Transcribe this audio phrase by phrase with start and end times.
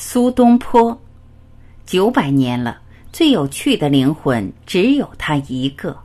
[0.00, 0.96] 苏东坡，
[1.84, 2.80] 九百年了，
[3.12, 5.98] 最有趣的灵魂只有他一个。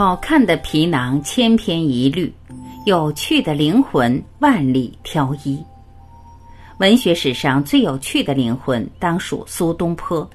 [0.00, 2.32] 好看的皮囊千篇一律，
[2.86, 5.62] 有趣的灵魂万里挑一。
[6.78, 10.26] 文学史上最有趣的灵魂，当属苏东坡。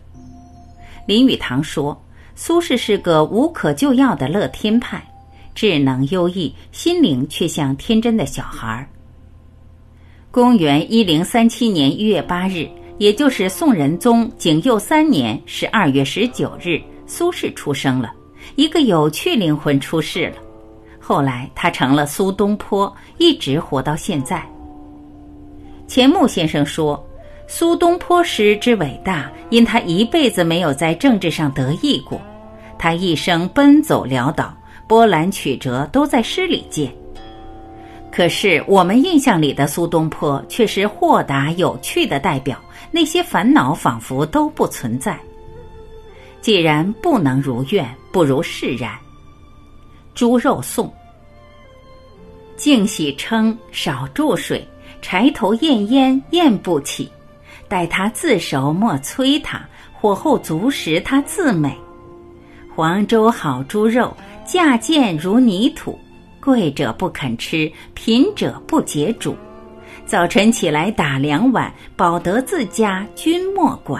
[1.08, 2.00] 林语堂说
[2.36, 5.04] ：“苏轼是个无可救药的乐天派，
[5.56, 8.88] 智能优异，心灵却像天真的小孩。”
[10.30, 18.14] 公元一零三七年一月八日，也就是宋仁宗景佑三年十二月十九日，苏轼出生了。
[18.56, 20.36] 一个有趣灵魂出世了，
[21.00, 24.42] 后来他成了苏东坡，一直活到现在。
[25.88, 27.06] 钱穆先生说，
[27.48, 32.20] 苏东坡诗之伟大，因他一辈子没有在政治上得意过，
[32.80, 34.56] 他一生奔走潦倒，
[34.88, 36.92] 波澜曲折都在诗里见。
[38.10, 42.58] 可是我们印象里的苏东坡却是豁达有趣的代表，
[42.90, 45.20] 那些烦恼仿佛都不存在。
[46.46, 48.96] 既然不能如愿，不如释然。
[50.14, 50.94] 猪肉颂：
[52.56, 54.64] 净洗称，少注水，
[55.02, 57.12] 柴头焰烟焰不起。
[57.68, 61.76] 待它自熟莫催它，火候足时它自美。
[62.76, 65.98] 黄州好猪肉，价贱如泥土。
[66.40, 69.36] 贵者不肯吃，贫者不解煮。
[70.06, 74.00] 早晨起来打两碗，保得自家君莫管。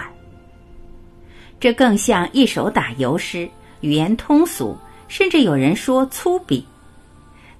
[1.66, 3.48] 这更像一首打油诗，
[3.80, 4.78] 语言通俗，
[5.08, 6.62] 甚至有人说粗鄙。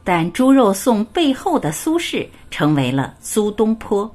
[0.05, 4.09] 但《猪肉颂》背后的苏轼成为了苏东坡。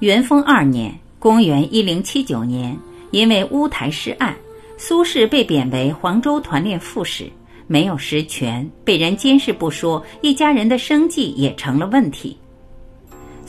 [0.00, 2.76] 元丰二年（公元一零七九年），
[3.12, 4.34] 因为乌台诗案，
[4.76, 7.30] 苏轼被贬为黄州团练副使，
[7.68, 12.36] 没有实权，被人监视不说，一家人的生计也成了问题。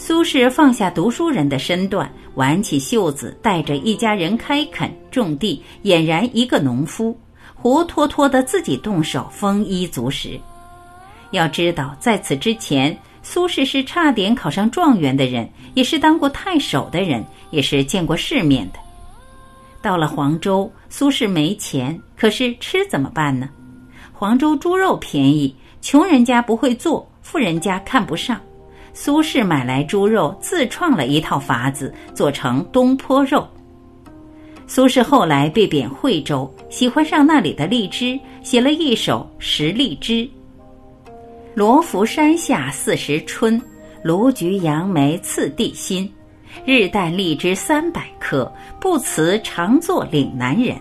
[0.02, 7.20] 苏轼放下读书人的身段，挽起袖子，带着一家人开垦种地，俨然一个农夫，
[7.54, 10.40] 活脱脱的自己动手丰衣足食。
[11.32, 17.22] 要知道，在此之前，苏轼是差点考上状元的人，也是当过太守的人，
[17.52, 18.80] 也是见过世面的。
[19.82, 23.50] 到了黄州，苏轼没钱，可是吃怎么办呢？
[24.14, 28.40] 黄州猪肉便宜，穷人家不会做，富人家看不上。
[28.94, 33.48] 苏轼买来猪肉，自创了一套法子，做成东坡肉。
[34.68, 40.14] 苏轼后来被贬惠州，喜欢上那里的荔枝，写了一首《食荔枝》：
[41.56, 43.60] 罗浮山下四时春，
[44.04, 46.12] 卢橘杨梅次第新。
[46.66, 50.76] 日啖荔枝三百颗，不辞常作岭南人。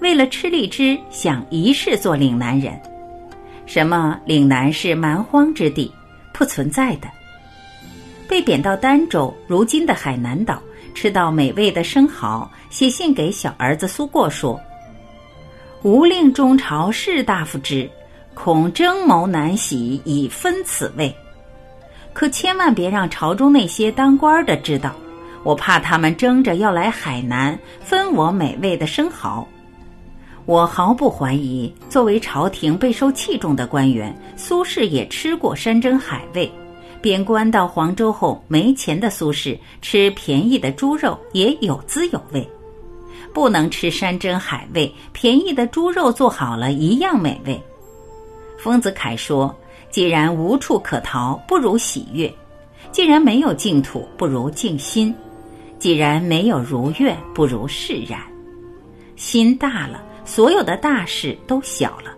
[0.00, 2.78] 为了吃荔枝，想一世做岭南人。
[3.64, 5.92] 什么岭南是蛮荒之地？
[6.42, 7.06] 不存在的。
[8.26, 10.60] 被贬到儋州，如今的海南岛，
[10.92, 14.60] 吃到美味的生蚝，写信给小儿子苏过说
[15.84, 17.88] ：“吾令中朝士大夫之，
[18.34, 21.14] 恐争谋难喜，以分此味。
[22.12, 24.92] 可千万别让朝中那些当官的知道，
[25.44, 29.46] 我怕他们争着要来海南分我美味的生蚝。”
[30.44, 36.50] 我毫不怀疑，作为朝廷备受器重的官员，苏轼也吃过山珍海味。
[37.00, 42.46] 贬官到黄州后，没钱的苏轼吃便宜的猪肉也有滋有味。
[43.32, 47.60] 不能吃山珍海味，便宜的猪肉做好了一样美味。
[48.58, 49.54] 丰子恺说
[49.90, 52.28] ：“既然无处可逃，不如喜悦；
[52.90, 55.14] 既然没有净土，不如静心；
[55.78, 58.20] 既然没有如愿，不如释然。
[59.14, 62.14] 心大了。”所有的大事都小了。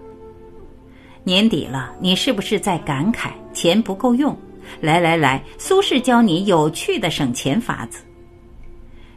[1.23, 4.37] 年底了，你是不是在感慨钱不够用？
[4.81, 8.03] 来来来，苏轼教你有趣的省钱法子。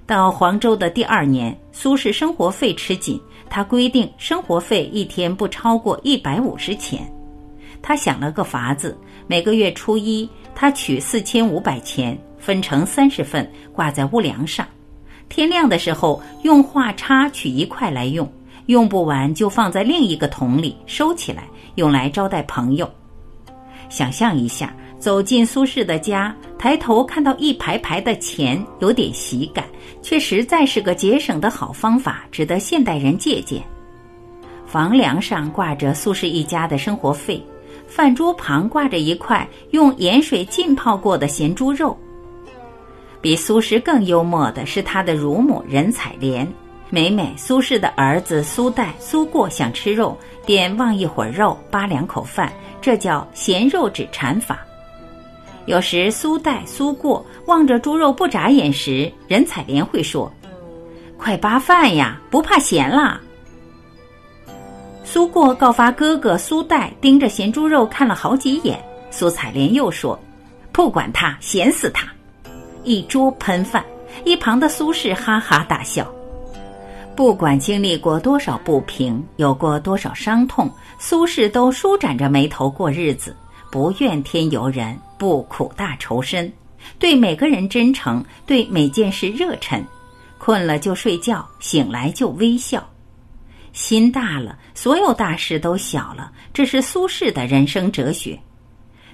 [0.05, 3.19] 到黄州的第二年，苏轼生活费吃紧，
[3.49, 7.11] 他规定生活费一天不超过一百五十钱。
[7.81, 8.97] 他想了个法子，
[9.27, 14.65] 每个月初一，他取四千五百钱，分成三十份，挂在屋梁上。
[15.27, 18.29] 天亮的时候，用画叉取一块来用。
[18.67, 22.89] 用不完就放在另一个桶里收起来，用来招待朋友。
[23.89, 29.65] 想象一下，走进苏轼的家，抬头看到一排排的钱，有点喜感，
[30.01, 33.63] 却实在是个节省的好方法，值得现代人借鉴。
[34.65, 37.41] 房梁上挂着苏轼一家的生活费，
[37.87, 41.97] 饭桌旁挂着一块用盐水浸泡过的咸猪肉。
[43.21, 46.45] 比苏轼更幽默的是他的乳母任采莲。
[46.89, 52.51] 每每苏轼的儿子苏代、苏过想吃肉，便望一会儿肉，扒两口饭，
[52.81, 54.59] 这叫咸肉指馋法。
[55.65, 60.31] 有时苏代、苏过望着猪肉不眨眼时，任采莲会说
[61.19, 63.19] ：“快扒饭呀，不怕咸啦。”
[65.03, 68.81] 苏过告发哥哥苏代盯着咸猪肉看了好几眼，
[69.11, 70.17] 苏采莲又说
[70.71, 72.07] ：“不管他，咸死他！”
[72.85, 73.83] 一桌喷饭，
[74.23, 76.09] 一旁的苏轼哈哈大笑。
[77.17, 83.35] 不管经历过多少不平，有过多少伤痛，苏轼都舒展着眉头过日子，
[83.71, 86.53] 不怨天尤人，不苦大仇深，
[86.99, 89.83] 对每个人真诚，对每件事热忱，
[90.37, 92.87] 困了就睡觉，醒来就微笑。
[93.73, 98.39] 心大了，所有大事都小了，这是苏轼的人生哲学。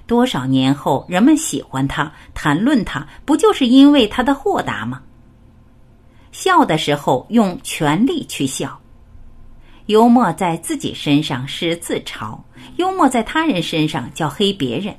[0.05, 5.01] 多少年后，人们喜欢他，谈论他，不就是因为他的豁达吗？
[6.33, 8.77] 笑的时候用全力去笑，
[9.85, 12.37] 幽默在自己身上是自嘲，
[12.77, 14.93] 幽默在他人身上叫黑别人。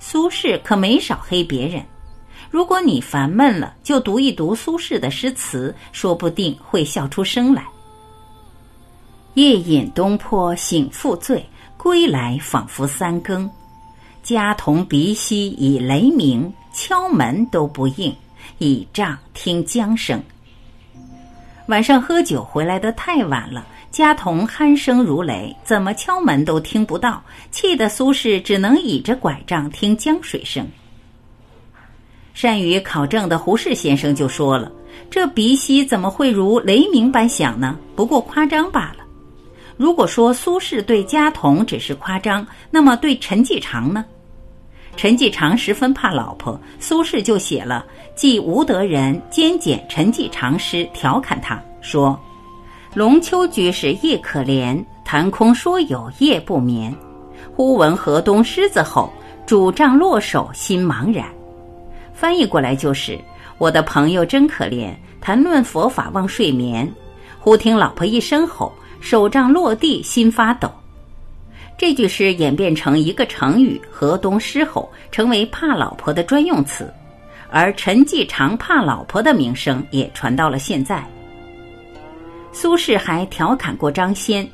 [0.00, 1.84] 苏轼可没少黑别人。
[2.50, 7.64] 如果你烦闷了，就读一读苏轼的诗词，说不定会笑出声来。
[9.34, 11.46] 夜饮东坡醒复醉，
[11.76, 13.48] 归来仿佛三更。
[14.22, 18.14] 家童鼻息已雷鸣，敲门都不应，
[18.58, 20.22] 倚杖听江声。
[21.66, 27.22] 晚上喝酒回来的太晚了，家童鼾声如雷，怎么敲门都听不到，
[27.52, 30.66] 气得苏轼只能倚着拐杖听江水声。
[32.34, 34.72] 善于考证的胡适先生就说了
[35.08, 37.78] ：“这鼻息怎么会如雷鸣般响呢？
[37.94, 39.04] 不过夸张罢了。
[39.76, 44.04] 如果说苏轼对家童只是夸张，那么对陈继常呢？
[44.96, 47.84] 陈继常十分怕老婆，苏轼就写了。”
[48.14, 52.18] 寄吴德人兼简陈继常诗调侃他说
[52.94, 56.94] ：“龙丘居士夜可怜，谈空说有夜不眠。
[57.56, 59.10] 忽闻河东狮子吼，
[59.46, 61.26] 拄杖落手心茫然。”
[62.12, 63.18] 翻译过来就是
[63.56, 66.88] ：“我的朋友真可怜，谈论佛法忘睡眠。
[67.40, 70.70] 忽听老婆一声吼，手杖落地心发抖。”
[71.76, 76.92] 这句诗演变成一个成语“河东狮吼”，成为怕老婆的专用词。
[77.50, 81.04] 而陈继常怕老婆的名声也传到了现在。
[82.52, 84.48] 苏轼还调侃过张先，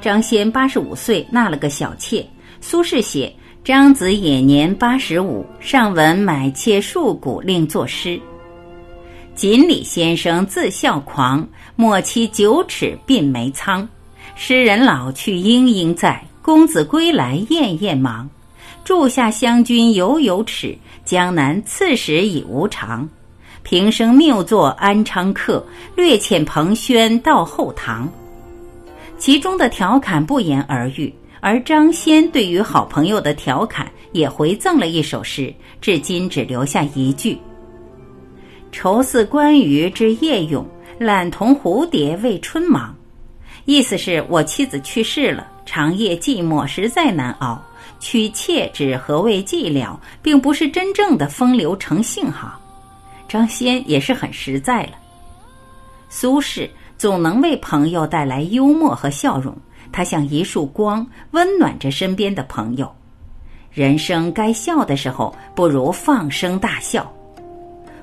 [0.00, 2.26] 张先八十五岁纳了个小妾，
[2.60, 3.32] 苏轼写
[3.62, 8.20] 张子也年八十五，上闻买妾数股，令作诗。
[9.34, 13.88] 锦鲤先生自笑狂，莫欺九尺鬓眉苍。
[14.36, 18.28] 诗人老去莺莺在，公子归来燕燕忙。
[18.84, 20.76] 住下湘君犹有尺。
[21.02, 23.08] 江南刺史已无常，
[23.62, 25.64] 平生谬作安昌客，
[25.96, 28.06] 略遣彭轩到后堂。
[29.18, 37.38] 其中的调侃不言而喻，而张先对于好朋友的调侃也回赠了一首诗，至今只留下一句
[38.72, 40.66] ：“愁似关羽之夜咏，
[40.98, 42.94] 懒同蝴蝶为春忙。”
[43.66, 47.60] 意思是我妻子去世了，长夜寂寞，实在难熬。
[48.00, 52.60] 娶妾只何谓寂寥，并不是真正的风流成性哈。
[53.28, 54.92] 张先也是很实在了。
[56.10, 56.68] 苏轼
[56.98, 59.56] 总能为朋友带来幽默和笑容，
[59.90, 62.90] 他像一束光，温暖着身边的朋友。
[63.72, 67.02] 人生该笑的时候，不如放声大笑；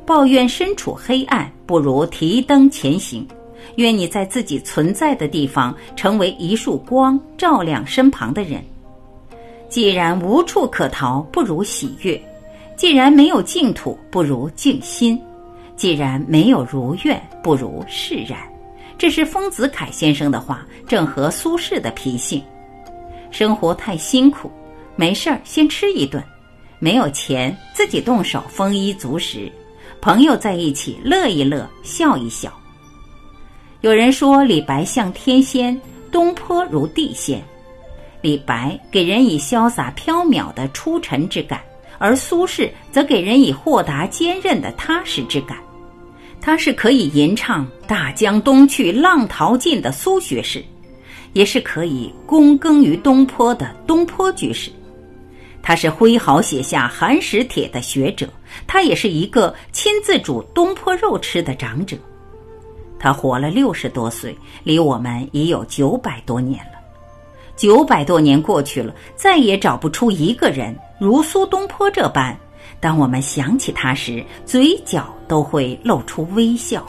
[0.05, 3.25] 抱怨身处黑暗，不如提灯前行。
[3.75, 8.63] 愿你在自己存在的地方，成为一束光，照亮身旁的人。
[9.69, 12.19] 既然无处可逃，不如喜悦；
[12.75, 15.17] 既然没有净土，不如静心；
[15.75, 18.37] 既然没有如愿，不如释然。
[18.97, 22.43] 这是丰子恺先生的话，正合苏轼的脾性。
[23.31, 24.51] 生活太辛苦，
[24.95, 26.21] 没事儿先吃一顿；
[26.77, 29.49] 没有钱，自己动手丰衣足食；
[30.01, 32.51] 朋友在一起，乐一乐，笑一笑。
[33.81, 35.79] 有人说李白像天仙，
[36.11, 37.43] 东坡如地仙。
[38.21, 41.59] 李白给人以潇洒飘渺的出尘之感，
[41.97, 45.57] 而苏轼则给人以豁达坚韧的踏实之感。
[46.39, 50.63] 他是可以吟唱“大江东去，浪淘尽”的苏学士，
[51.33, 54.69] 也是可以躬耕于东坡的东坡居士。
[55.63, 58.29] 他是挥毫写下寒食帖的学者，
[58.67, 61.97] 他也是一个亲自煮东坡肉吃的长者。
[63.01, 66.73] 他活了六十多岁，离我们已有九百多年了。
[67.55, 72.37] 九百多年过去了，再也找不出一个人如苏东坡这般，
[72.79, 76.85] 当我们想起他时，嘴角都会露出微笑。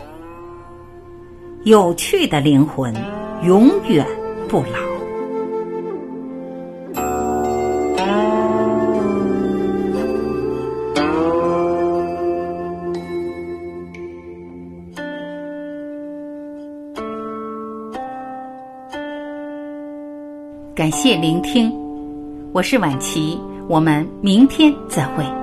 [1.64, 2.94] 有趣的灵魂，
[3.42, 4.06] 永远
[4.50, 4.91] 不老。
[20.74, 21.70] 感谢聆听，
[22.54, 23.38] 我是晚琪，
[23.68, 25.41] 我们明天再会。